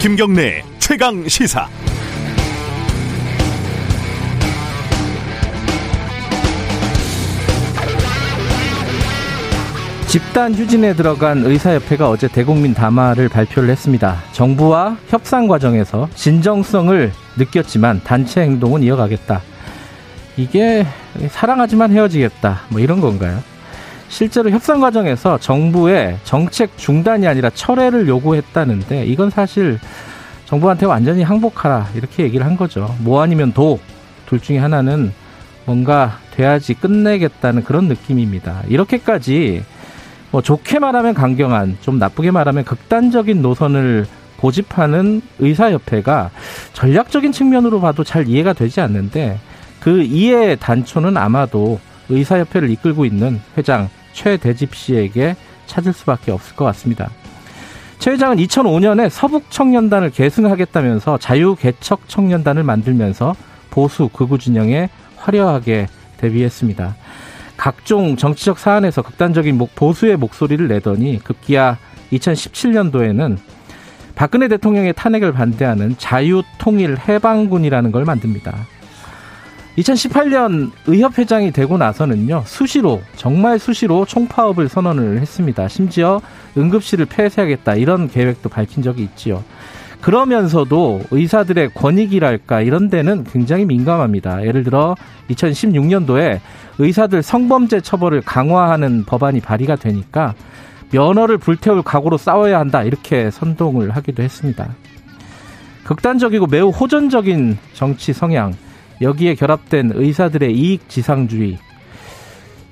[0.00, 1.68] 김경래 최강 시사.
[10.08, 14.22] 집단 휴진에 들어간 의사협회가 어제 대국민 담화를 발표를 했습니다.
[14.32, 19.40] 정부와 협상 과정에서 진정성을 느꼈지만 단체 행동은 이어가겠다.
[20.36, 20.84] 이게
[21.28, 22.60] 사랑하지만 헤어지겠다.
[22.68, 23.42] 뭐 이런 건가요?
[24.08, 29.78] 실제로 협상 과정에서 정부의 정책 중단이 아니라 철회를 요구했다는데 이건 사실
[30.44, 32.94] 정부한테 완전히 항복하라 이렇게 얘기를 한 거죠.
[33.00, 33.78] 뭐 아니면 도
[34.32, 35.12] 둘 중에 하나는
[35.66, 38.62] 뭔가 돼야지 끝내겠다는 그런 느낌입니다.
[38.66, 39.62] 이렇게까지
[40.30, 44.06] 뭐 좋게 말하면 강경한 좀 나쁘게 말하면 극단적인 노선을
[44.38, 46.30] 고집하는 의사협회가
[46.72, 49.38] 전략적인 측면으로 봐도 잘 이해가 되지 않는데
[49.82, 55.34] 그 이해 단초는 아마도 의사협회를 이끌고 있는 회장 최대집 씨에게
[55.66, 57.10] 찾을 수밖에 없을 것 같습니다.
[57.98, 63.34] 최 회장은 2005년에 서북청년단을 계승하겠다면서 자유개척 청년단을 만들면서
[63.70, 66.94] 보수 극우 진영에 화려하게 데뷔했습니다.
[67.56, 71.78] 각종 정치적 사안에서 극단적인 보수의 목소리를 내더니 급기야
[72.12, 73.36] 2017년도에는
[74.14, 78.66] 박근혜 대통령의 탄핵을 반대하는 자유통일 해방군이라는 걸 만듭니다.
[79.78, 85.66] 2018년 의협회장이 되고 나서는요, 수시로, 정말 수시로 총파업을 선언을 했습니다.
[85.68, 86.20] 심지어
[86.58, 89.42] 응급실을 폐쇄하겠다, 이런 계획도 밝힌 적이 있지요.
[90.02, 94.44] 그러면서도 의사들의 권익이랄까, 이런 데는 굉장히 민감합니다.
[94.44, 94.94] 예를 들어,
[95.30, 96.40] 2016년도에
[96.78, 100.34] 의사들 성범죄 처벌을 강화하는 법안이 발의가 되니까
[100.90, 104.68] 면허를 불태울 각오로 싸워야 한다, 이렇게 선동을 하기도 했습니다.
[105.84, 108.52] 극단적이고 매우 호전적인 정치 성향,
[109.02, 111.58] 여기에 결합된 의사들의 이익 지상주의.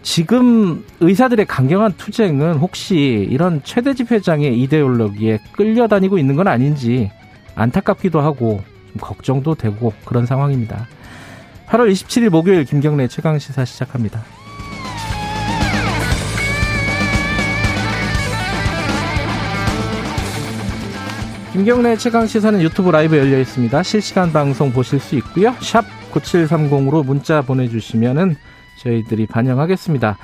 [0.03, 7.11] 지금 의사들의 강경한 투쟁은 혹시 이런 최대집 회장의 이데올로기에 끌려다니고 있는 건 아닌지
[7.55, 10.86] 안타깝기도 하고 좀 걱정도 되고 그런 상황입니다.
[11.67, 14.23] 8월 27일 목요일 김경래 최강 시사 시작합니다.
[21.52, 23.83] 김경래 최강 시사는 유튜브 라이브 열려 있습니다.
[23.83, 25.55] 실시간 방송 보실 수 있고요.
[25.61, 28.36] 샵 9730으로 문자 보내주시면은
[28.80, 30.16] 저희들이 반영하겠습니다.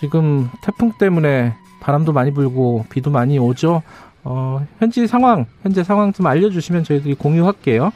[0.00, 3.82] 지금 태풍 때문에 바람도 많이 불고 비도 많이 오죠.
[4.24, 7.92] 어, 현지 상황, 현재 상황 좀 알려주시면 저희들이 공유할게요.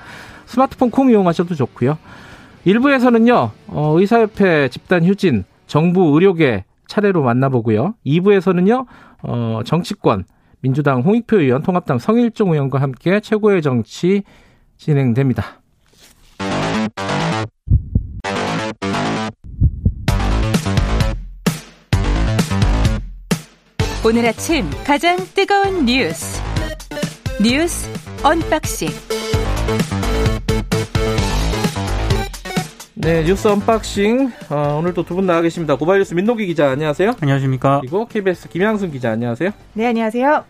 [0.46, 1.98] 스마트폰 콩 이용하셔도 좋고요.
[2.64, 7.94] 일부에서는요, 어, 의사협회 집단 휴진, 정부 의료계 차례로 만나보고요.
[8.06, 8.86] 2부에서는요,
[9.22, 10.24] 어, 정치권,
[10.60, 14.22] 민주당 홍익표 의원, 통합당 성일종 의원과 함께 최고의 정치
[14.76, 15.61] 진행됩니다.
[24.04, 26.40] 오늘 아침 가장 뜨거운 뉴스.
[27.42, 27.88] 뉴스
[28.24, 28.88] unboxing.
[32.96, 34.30] 네 뉴스 unboxing.
[34.50, 35.76] 어, 오늘도 두 분 나와 계십니다.
[35.76, 37.14] 고발뉴스 민동기 기자 안녕하세요.
[37.20, 37.80] 안녕하십니까.
[37.80, 39.50] 그리고 KBS 김양순 기자 안녕하세요.
[39.74, 40.44] 네 안녕하세요.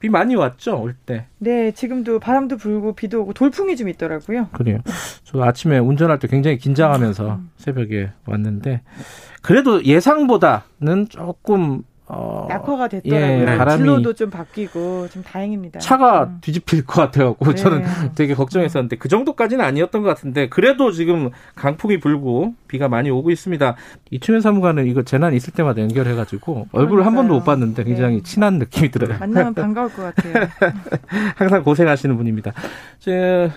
[0.00, 1.26] 비 많이 왔죠 올 때.
[1.38, 4.48] 네 지금도 바람도 불고 비도 오고 돌풍이 좀 있더라고요.
[4.52, 4.78] 그래요.
[5.24, 8.82] 저 아침에 운전할 때 굉장히 긴장하면서 새벽에 왔는데
[9.42, 11.82] 그래도 예상보다는 조금
[12.14, 13.40] 어, 약화가 됐더라고요.
[13.40, 15.80] 예, 바람이 진로도 좀 바뀌고 좀 다행입니다.
[15.80, 16.38] 차가 음.
[16.42, 17.54] 뒤집힐 것 같아갖고 네.
[17.54, 17.84] 저는
[18.14, 23.76] 되게 걱정했었는데 그 정도까지는 아니었던 것 같은데 그래도 지금 강풍이 불고 비가 많이 오고 있습니다.
[24.10, 28.22] 이춘현 사무관은 이거 재난 있을 때마다 연결해가지고 얼굴을 한 번도 못 봤는데 굉장히 네.
[28.22, 29.18] 친한 느낌이 들어요.
[29.18, 30.48] 만나면 반가울 것 같아요.
[31.36, 32.52] 항상 고생하시는 분입니다.
[32.98, 33.50] 제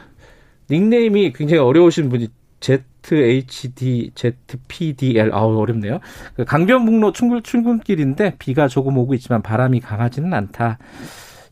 [0.71, 2.29] 닉네임이 굉장히 어려우신 분이
[2.65, 5.99] ZHD, ZPDL, 아우, 어렵네요.
[6.35, 10.79] 그 강변북로 출근, 출근길인데 비가 조금 오고 있지만 바람이 강하지는 않다.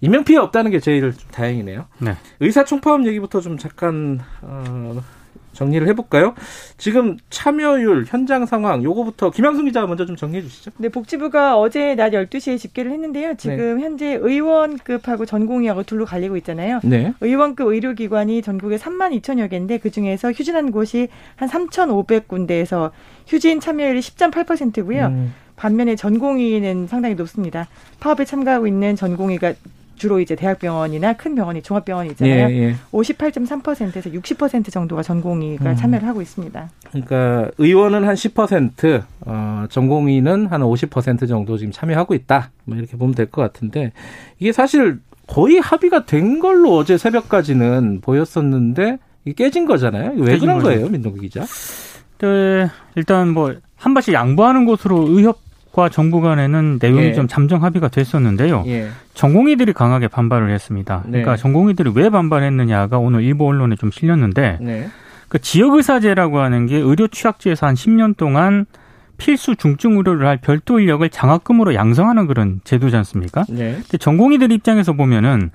[0.01, 1.85] 인명피해 없다는 게 제일 좀 다행이네요.
[1.99, 2.15] 네.
[2.39, 5.01] 의사총파업 얘기부터 좀 잠깐, 어,
[5.53, 6.33] 정리를 해볼까요?
[6.77, 10.71] 지금 참여율, 현장 상황, 요거부터 김양순 기자 먼저 좀 정리해 주시죠.
[10.77, 13.35] 네, 복지부가 어제 낮 12시에 집계를 했는데요.
[13.35, 13.83] 지금 네.
[13.83, 16.79] 현재 의원급하고 전공의하고 둘로 갈리고 있잖아요.
[16.83, 17.13] 네.
[17.21, 22.91] 의원급 의료기관이 전국에 3만 2천여 개인데 그중에서 휴진한 곳이 한 3,500군데에서
[23.27, 25.05] 휴진 참여율이 10.8%고요.
[25.07, 25.33] 음.
[25.55, 27.67] 반면에 전공의는 상당히 높습니다.
[27.99, 29.53] 파업에 참가하고 있는 전공의가
[29.95, 32.49] 주로 이제 대학병원이나 큰 병원이 종합병원이 있잖아요.
[32.49, 32.75] 예, 예.
[32.91, 35.75] 58.3%에서 60% 정도가 전공의가 음.
[35.75, 36.69] 참여를 하고 있습니다.
[36.89, 42.51] 그러니까 의원은 한 10%, 어, 전공의는 한 50% 정도 지금 참여하고 있다.
[42.65, 43.91] 뭐 이렇게 보면 될 것 같은데
[44.39, 50.13] 이게 사실 거의 합의가 된 걸로 어제 새벽까지는 보였었는데 이게 깨진 거잖아요.
[50.17, 51.45] 왜 그런 거예요, 민동기 기자?
[52.19, 53.53] 네, 일단 뭐
[53.83, 55.39] 한 발씩 양보하는 것으로 의협
[55.73, 57.13] 과 정부 간에는 내용이 예.
[57.13, 58.63] 좀 잠정 합의가 됐었는데요.
[58.67, 58.89] 예.
[59.15, 61.01] 전공의들이 강하게 반발을 했습니다.
[61.05, 61.21] 네.
[61.23, 64.87] 그러니까 전공의들이 왜 반발했느냐가 오늘 일부 언론에 좀 실렸는데 네.
[65.29, 68.67] 그 지역의사제라고 하는 게 의료 취약지에서 한 10년 동안
[69.17, 73.43] 필수 중증 의료를 할 별도 인력을 장학금으로 양성하는 그런 제도지 않습니까?
[73.49, 73.73] 네.
[73.81, 75.49] 근데 전공의들 입장에서 보면은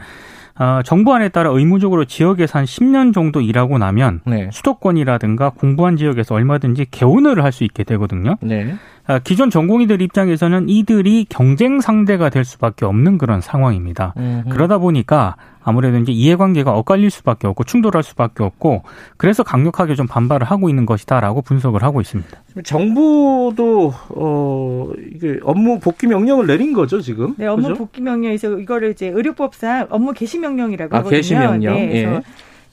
[0.59, 4.51] 어, 정부안에 따라 의무적으로 지역에서 한 10년 정도 일하고 나면 네.
[4.53, 8.35] 수도권이라든가 공부한 지역에서 얼마든지 개원을 할 수 있게 되거든요.
[8.41, 8.75] 네.
[9.09, 14.13] 아, 기존 전공의들 입장에서는 이들이 경쟁 상대가 될 수밖에 없는 그런 상황입니다.
[14.19, 14.51] 음흠.
[14.51, 18.83] 그러다 보니까 아무래도 이제 이해관계가 엇갈릴 수밖에 없고 충돌할 수밖에 없고
[19.17, 22.39] 그래서 강력하게 좀 반발을 하고 있는 것이다라고 분석을 하고 있습니다.
[22.65, 27.35] 정부도 어 이게 업무 복귀 명령을 내린 거죠 지금?
[27.39, 27.79] 네, 업무 그죠?
[27.79, 31.17] 복귀 명령에서 이거를 이제 의료법상 업무 개시 명령이라고 아, 하거든요.
[31.17, 31.75] 개시 명령.
[31.75, 32.23] 네, 예.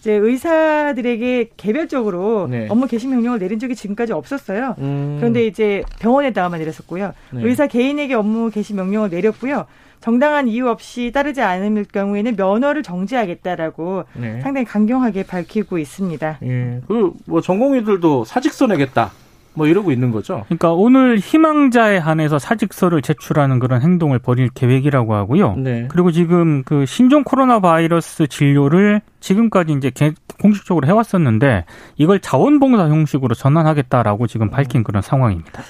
[0.06, 2.68] 이제 의사들에게 개별적으로 네.
[2.70, 4.76] 업무 개시 명령을 내린 적이 지금까지 없었어요.
[4.78, 5.18] 음.
[5.20, 7.14] 그런데 이제 병원에다가만 내렸었고요.
[7.32, 7.42] 네.
[7.44, 9.66] 의사 개인에게 업무 개시 명령을 내렸고요.
[10.02, 14.42] 정당한 이유 없이 따르지 않을 경우에는 면허를 정지하겠다라고 네.
[14.42, 16.38] 상당히 강경하게 밝히고 있습니다.
[16.44, 16.82] 예.
[16.86, 19.12] 그뭐 전공의들도 사직서 내겠다.
[19.56, 20.44] 뭐 이러고 있는 거죠.
[20.46, 25.56] 그러니까 오늘 희망자에 한해서 사직서를 제출하는 그런 행동을 벌일 계획이라고 하고요.
[25.56, 25.88] 네.
[25.90, 29.92] 그리고 지금 그 신종 코로나 바이러스 진료를 지금까지 이제
[30.42, 31.66] 공식적으로 해왔었는데
[31.98, 35.64] 이걸 자원봉사 형식으로 전환하겠다라고 지금 밝힌 그런 상황입니다.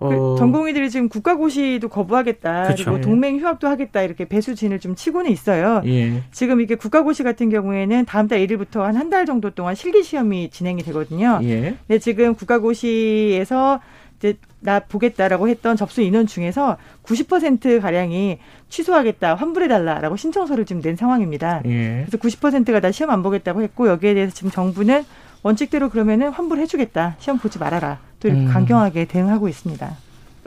[0.00, 0.34] 그 어...
[0.36, 2.68] 전공의들이 지금 국가고시도 거부하겠다.
[2.68, 2.84] 그쵸.
[2.84, 4.02] 그리고 동맹 휴학도 하겠다.
[4.02, 5.82] 이렇게 배수진을 좀 치고는 있어요.
[5.86, 6.22] 예.
[6.32, 10.50] 지금 이게 국가고시 같은 경우에는 다음 달 1일부터 한 한 달 정도 동안 실기 시험이
[10.50, 11.40] 진행이 되거든요.
[11.42, 11.76] 예.
[11.86, 13.80] 근데 지금 국가고시에서
[14.18, 18.38] 이제 나 보겠다라고 했던 접수 인원 중에서 90% 가량이
[18.68, 21.62] 취소하겠다, 환불해 달라라고 신청서를 지금 낸 상황입니다.
[21.66, 22.04] 예.
[22.06, 25.04] 그래서 90%가 다 시험 안 보겠다고 했고 여기에 대해서 지금 정부는
[25.42, 27.98] 원칙대로 그러면은 환불해주겠다, 시험 보지 말아라.
[28.20, 28.52] 또 이렇게 음.
[28.52, 29.96] 강경하게 대응하고 있습니다.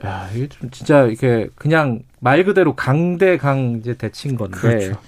[0.05, 4.57] 야, 이게 좀 진짜 이렇게 그냥 말 그대로 강대강 이제 대친 건데.
[4.57, 4.99] 그렇죠.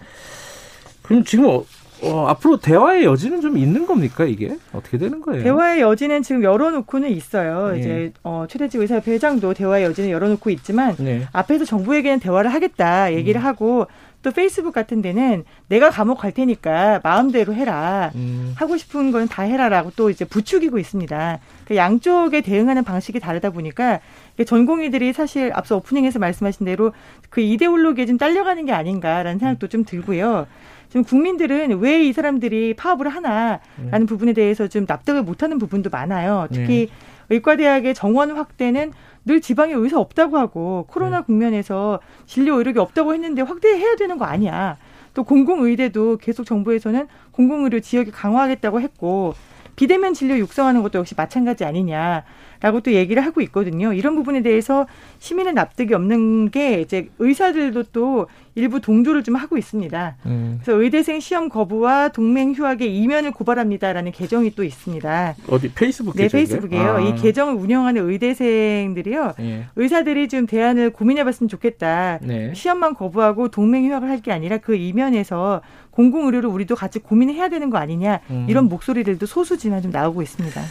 [1.02, 1.64] 그럼 지금
[2.06, 5.44] 어, 어, 앞으로 대화의 여지는 좀 있는 겁니까 이게 어떻게 되는 거예요?
[5.44, 7.72] 대화의 여지는 지금 열어놓고는 있어요.
[7.72, 7.80] 네.
[7.80, 11.28] 이제 어, 최대지 의사협회 회장도 대화의 여지는 열어놓고 있지만 네.
[11.32, 13.46] 앞에서 정부에게는 대화를 하겠다 얘기를 음.
[13.46, 13.88] 하고
[14.22, 18.12] 또 페이스북 같은 데는 내가 감옥 갈 테니까 마음대로 해라.
[18.16, 18.54] 음.
[18.56, 21.40] 하고 싶은 건 다 해라라고 또 이제 부추기고 있습니다.
[21.66, 24.00] 그 양쪽에 대응하는 방식이 다르다 보니까
[24.44, 26.92] 전공의들이 사실 앞서 오프닝에서 말씀하신 대로
[27.30, 30.48] 그 이데올로기에 좀 딸려가는 게 아닌가라는 생각도 좀 들고요.
[30.90, 34.06] 지금 국민들은 왜 이 사람들이 파업을 하나라는 음.
[34.06, 36.48] 부분에 대해서 좀 납득을 못하는 부분도 많아요.
[36.52, 37.36] 특히 네.
[37.36, 38.92] 의과대학의 정원 확대는
[39.26, 41.26] 늘 지방에 의사 없다고 하고 코로나 네.
[41.26, 44.78] 국면에서 진료 의료기 없다고 했는데 확대해야 되는 거 아니야.
[45.16, 49.34] 또 공공의대도 계속 정부에서는 공공의료 지역이 강화하겠다고 했고
[49.76, 53.94] 비대면 진료 육성하는 것도 역시 마찬가지 아니냐라고 또 얘기를 하고 있거든요.
[53.94, 54.88] 이런 부분에 대해서
[55.20, 58.28] 시민의 납득이 없는 게 이제 의사들도 또
[58.58, 60.16] 일부 동조를 좀 하고 있습니다.
[60.26, 60.60] 음.
[60.64, 65.36] 그래서 의대생 시험 거부와 동맹 휴학의 이면을 고발합니다라는 계정이 또 있습니다.
[65.50, 66.92] 어디 페이스북 네, 페이스북이에요.
[66.96, 67.02] 아.
[67.02, 69.34] 이 계정을 운영하는 의대생들이요.
[69.42, 69.66] 예.
[69.76, 72.20] 의사들이 좀 대안을 고민해봤으면 좋겠다.
[72.22, 72.54] 네.
[72.54, 75.62] 시험만 거부하고 동맹 휴학을 할 게 아니라 그 이면에서
[75.92, 78.46] 공공의료를 우리도 같이 고민해야 되는 거 아니냐 음.
[78.50, 80.62] 이런 목소리들도 소수지만 좀 나오고 있습니다.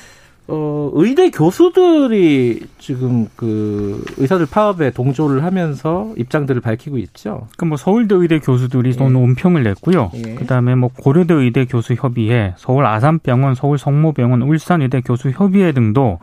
[0.47, 7.47] 어, 의대 교수들이 지금 그 의사들 파업에 동조를 하면서 입장들을 밝히고 있죠.
[7.57, 9.09] 그뭐 서울대 의대 교수들이 예.
[9.09, 10.11] 논평을 냈고요.
[10.15, 10.35] 예.
[10.35, 16.19] 그다음에 뭐 고려대 의대 교수 협의회, 서울 아산병원, 서울 성모병원, 울산 의대 교수 협의회 등도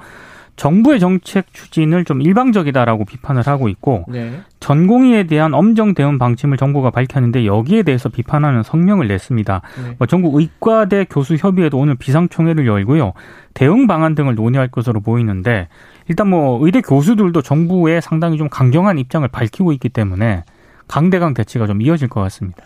[0.56, 4.42] 정부의 정책 추진을 좀 일방적이다라고 비판을 하고 있고 네.
[4.60, 9.62] 전공의에 대한 엄정 대응 방침을 정부가 밝혔는데 여기에 대해서 비판하는 성명을 냈습니다.
[9.84, 9.96] 네.
[9.98, 13.14] 뭐 전국 의과대 교수 협의회도 오늘 비상총회를 열고요.
[13.54, 15.68] 대응 방안 등을 논의할 것으로 보이는데
[16.08, 20.44] 일단 뭐 의대 교수들도 정부에 상당히 좀 강경한 입장을 밝히고 있기 때문에
[20.88, 22.62] 강대강 대치가 좀 이어질 것 같습니다.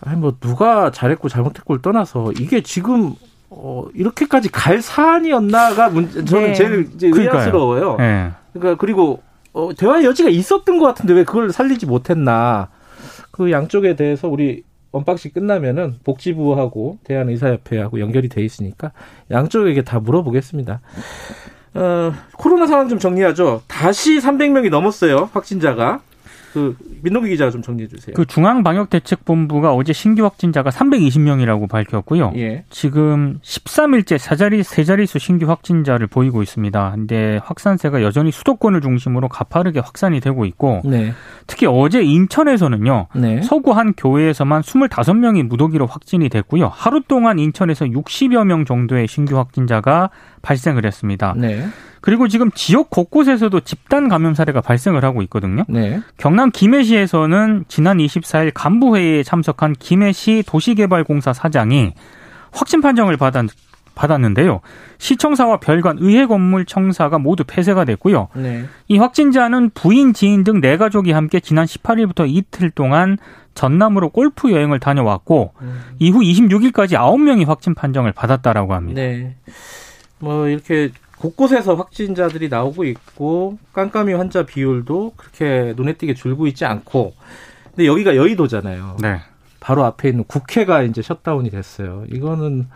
[0.00, 3.14] 아니 뭐 누가 잘했고 잘못했고를 떠나서 이게 지금
[3.50, 6.54] 어, 이렇게까지 갈 사안이었나가 문제, 저는 네.
[6.54, 7.96] 제일 이제 의아스러워요.
[7.96, 8.30] 네.
[8.52, 12.68] 그러니까 그리고 어, 대화의 여지가 있었던 것 같은데 왜 그걸 살리지 못했나.
[13.30, 18.92] 그 양쪽에 대해서 우리 원박씨 끝나면은 복지부하고 대한의사협회하고 연결이 돼 있으니까
[19.30, 20.80] 양쪽에게 다 물어보겠습니다.
[21.74, 23.62] 어, 코로나 상황 좀 정리하죠.
[23.66, 25.30] 다시 300명이 넘었어요.
[25.32, 26.00] 확진자가.
[26.52, 28.14] 그 민동기 기자 좀 정리해 주세요.
[28.14, 32.32] 그 중앙방역대책본부가 어제 신규 확진자가 320명이라고 밝혔고요.
[32.36, 32.64] 예.
[32.70, 36.92] 지금 13일째 세 자리 세 자릿수 신규 확진자를 보이고 있습니다.
[36.94, 41.12] 근데 확산세가 여전히 수도권을 중심으로 가파르게 확산이 되고 있고 네.
[41.46, 43.06] 특히 어제 인천에서는요.
[43.14, 43.42] 네.
[43.42, 46.68] 서구 한 교회에서만 25명이 무더기로 확진이 됐고요.
[46.68, 50.10] 하루 동안 인천에서 60여 명 정도의 신규 확진자가
[50.42, 51.34] 발생을 했습니다.
[51.36, 51.64] 네.
[52.00, 55.64] 그리고 지금 지역 곳곳에서도 집단 감염 사례가 발생을 하고 있거든요.
[55.68, 56.00] 네.
[56.16, 61.92] 경남 김해시에서는 지난 24일 간부회의에 참석한 김해시 도시개발공사 사장이
[62.52, 63.46] 확진 판정을 받았,
[63.94, 64.60] 받았는데요.
[64.98, 68.28] 시청사와 별관, 의회 건물 청사가 모두 폐쇄가 됐고요.
[68.36, 68.64] 네.
[68.86, 73.18] 이 확진자는 부인, 지인 등 네 가족이 함께 지난 18일부터 이틀 동안
[73.54, 75.80] 전남으로 골프 여행을 다녀왔고 음.
[75.98, 79.00] 이후 26일까지 9명이 확진 판정을 받았다라고 합니다.
[79.00, 79.34] 네.
[80.20, 87.14] 뭐 이렇게 곳곳에서 확진자들이 나오고 있고 깜깜이 환자 비율도 그렇게 눈에 띄게 줄고 있지 않고
[87.74, 88.96] 근데 여기가 여의도잖아요.
[89.00, 89.18] 네.
[89.60, 92.04] 바로 앞에 있는 국회가 이제 셧다운이 됐어요.
[92.12, 92.66] 이거는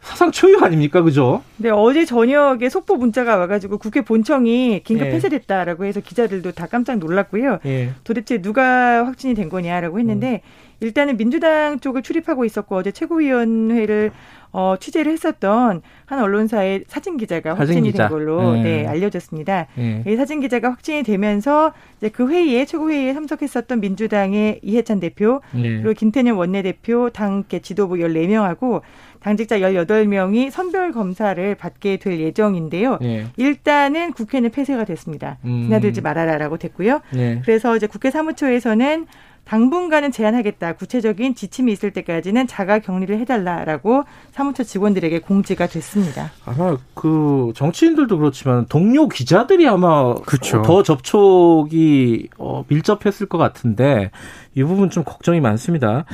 [0.00, 1.42] 사상 초유 아닙니까, 그죠?
[1.58, 5.10] 네, 어제 저녁에 속보 문자가 와가지고 국회 본청이 긴급 예.
[5.10, 7.58] 폐쇄됐다라고 해서 기자들도 다 깜짝 놀랐고요.
[7.66, 7.90] 예.
[8.02, 10.69] 도대체 누가 확진이 된 거냐라고 했는데 음.
[10.80, 14.10] 일단은 민주당 쪽을 출입하고 있었고 어제 최고위원회를
[14.52, 18.08] 어, 취재를 했었던 한 언론사의 사진 기자가 확진이 사진 기자.
[18.08, 18.62] 된 걸로 네.
[18.62, 19.66] 네 알려졌습니다.
[19.74, 20.02] 네.
[20.06, 25.82] 이 사진 기자가 확진이 되면서 이제 그 회의에 최고 회의에 참석했었던 민주당의 이해찬 대표 네.
[25.82, 28.80] 그리고 김태년 원내대표 당계 지도부 14명하고
[29.20, 32.98] 당직자 18명이 선별 검사를 받게 될 예정인데요.
[33.00, 33.26] 네.
[33.36, 35.38] 일단은 국회는 폐쇄가 됐습니다.
[35.44, 35.64] 음.
[35.64, 37.02] 지나들지 말아라라고 됐고요.
[37.12, 37.40] 네.
[37.44, 39.06] 그래서 이제 국회 사무처에서는
[39.50, 40.74] 당분간은 제한하겠다.
[40.74, 46.30] 구체적인 지침이 있을 때까지는 자가 격리를 해달라라고 사무처 직원들에게 공지가 됐습니다.
[46.46, 50.62] 아마 그 정치인들도 그렇지만 동료 기자들이 아마 그쵸.
[50.62, 54.12] 더 접촉이 어, 밀접했을 것 같은데
[54.54, 56.04] 이 부분 좀 걱정이 많습니다.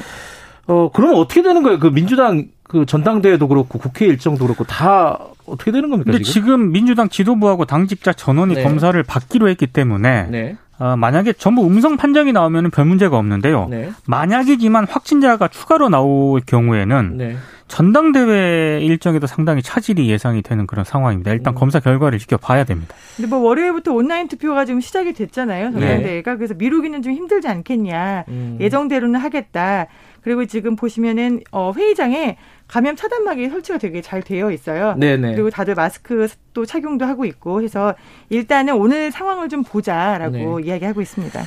[0.66, 1.78] 어, 그러면 어떻게 되는 거예요?
[1.78, 6.11] 그 민주당 그 전당대회도 그렇고 국회 일정도 그렇고 다 어떻게 되는 겁니까?
[6.11, 8.62] 근데 지금, 지금 민주당 지도부하고 당직자 전원이 네.
[8.62, 10.57] 검사를 받기로 했기 때문에 네.
[10.78, 13.68] 어, 만약에 전부 음성 판정이 나오면 별 문제가 없는데요.
[13.71, 13.90] 네.
[14.06, 17.37] 만약이지만 확진자가 추가로 나올 경우에는 네.
[17.68, 21.33] 전당대회 일정에도 상당히 차질이 예상이 되는 그런 상황입니다.
[21.33, 21.59] 일단 음.
[21.59, 22.95] 검사 결과를 지켜봐야 됩니다.
[23.16, 25.73] 근데 뭐 월요일부터 온라인 투표가 지금 시작이 됐잖아요.
[25.73, 26.30] 전당대회가.
[26.33, 26.37] 네.
[26.37, 28.25] 그래서 미루기는 좀 힘들지 않겠냐.
[28.28, 28.59] 음.
[28.61, 29.87] 예정대로는 하겠다.
[30.23, 32.37] 그리고 지금 보시면은 어 회의장에
[32.69, 34.95] 감염 차단막이 설치가 되게 잘 되어 있어요.
[34.99, 35.35] 네네.
[35.35, 37.95] 그리고 다들 마스크 또 착용도 하고 있고 해서
[38.29, 40.67] 일단은 오늘 상황을 좀 보자라고 네.
[40.67, 41.43] 이야기하고 있습니다.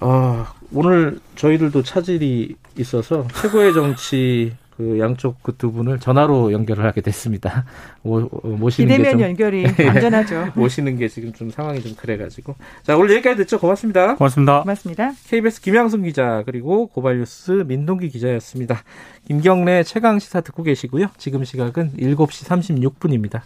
[0.00, 7.00] 아, 오늘 저희들도 차질이 있어서 최고의 정치 그 양쪽 그 두 분을 전화로 연결을 하게
[7.00, 7.64] 됐습니다.
[8.02, 10.52] 모, 어, 모시는 비대면 좀, 연결이 안전하죠.
[10.54, 13.58] 모시는 게 지금 좀 상황이 좀 그래가지고 자 오늘 여기까지 듣죠.
[13.58, 14.16] 고맙습니다.
[14.16, 14.60] 고맙습니다.
[14.60, 15.12] 고맙습니다.
[15.28, 18.82] KBS 김양순 기자 그리고 고발뉴스 민동기 기자였습니다.
[19.26, 21.06] 김경래 최강 시사 듣고 계시고요.
[21.16, 23.40] 지금 시각은 7시 36분입니다.